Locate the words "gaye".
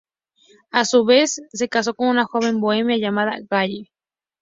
3.51-3.91